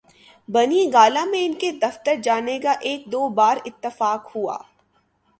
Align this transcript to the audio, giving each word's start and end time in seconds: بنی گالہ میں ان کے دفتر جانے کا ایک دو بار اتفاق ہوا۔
بنی 0.49 0.85
گالہ 0.93 1.25
میں 1.25 1.45
ان 1.45 1.53
کے 1.53 1.71
دفتر 1.71 2.15
جانے 2.23 2.57
کا 2.59 2.71
ایک 2.81 3.05
دو 3.11 3.27
بار 3.29 3.57
اتفاق 3.65 4.35
ہوا۔ 4.35 4.57